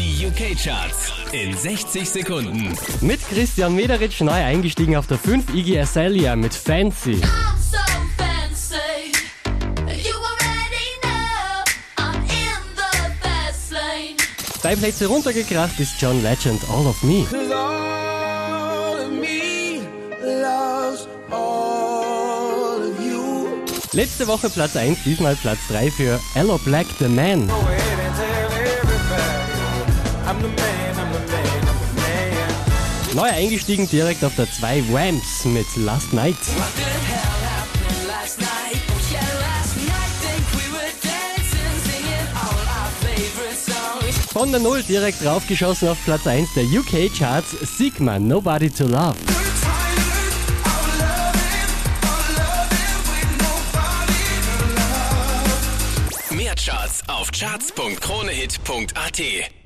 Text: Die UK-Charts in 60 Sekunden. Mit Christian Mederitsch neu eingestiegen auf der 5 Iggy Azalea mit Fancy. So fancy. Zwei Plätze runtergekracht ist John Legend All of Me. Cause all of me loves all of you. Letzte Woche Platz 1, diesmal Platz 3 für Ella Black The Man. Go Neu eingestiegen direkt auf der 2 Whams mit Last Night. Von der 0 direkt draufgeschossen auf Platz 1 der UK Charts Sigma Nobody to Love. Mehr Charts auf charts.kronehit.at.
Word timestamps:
Die 0.00 0.26
UK-Charts 0.26 1.12
in 1.32 1.54
60 1.54 2.08
Sekunden. 2.08 2.74
Mit 3.02 3.20
Christian 3.28 3.74
Mederitsch 3.74 4.22
neu 4.22 4.32
eingestiegen 4.32 4.96
auf 4.96 5.06
der 5.06 5.18
5 5.18 5.52
Iggy 5.52 5.78
Azalea 5.78 6.36
mit 6.36 6.54
Fancy. 6.54 7.16
So 7.16 7.76
fancy. 8.16 9.12
Zwei 14.62 14.74
Plätze 14.74 15.06
runtergekracht 15.06 15.78
ist 15.78 16.00
John 16.00 16.22
Legend 16.22 16.62
All 16.70 16.86
of 16.86 17.02
Me. 17.02 17.26
Cause 17.30 17.54
all 17.54 19.00
of 19.04 19.10
me 19.10 19.82
loves 20.24 21.06
all 21.30 22.90
of 22.90 23.04
you. 23.04 23.46
Letzte 23.92 24.26
Woche 24.26 24.48
Platz 24.48 24.76
1, 24.76 25.04
diesmal 25.04 25.36
Platz 25.36 25.58
3 25.68 25.90
für 25.90 26.18
Ella 26.34 26.56
Black 26.64 26.86
The 26.98 27.08
Man. 27.08 27.46
Go 27.46 27.79
Neu 33.14 33.28
eingestiegen 33.28 33.88
direkt 33.88 34.24
auf 34.24 34.34
der 34.36 34.50
2 34.50 34.92
Whams 34.92 35.44
mit 35.44 35.66
Last 35.76 36.12
Night. 36.12 36.36
Von 44.32 44.52
der 44.52 44.60
0 44.60 44.84
direkt 44.84 45.24
draufgeschossen 45.24 45.88
auf 45.88 45.98
Platz 46.04 46.24
1 46.26 46.54
der 46.54 46.64
UK 46.64 47.12
Charts 47.14 47.50
Sigma 47.76 48.18
Nobody 48.18 48.70
to 48.70 48.84
Love. 48.84 49.16
Mehr 56.30 56.54
Charts 56.54 57.02
auf 57.08 57.30
charts.kronehit.at. 57.32 59.59